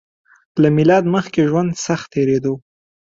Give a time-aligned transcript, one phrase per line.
[0.61, 2.53] له میلاد مخکې ژوند سخت تېریدو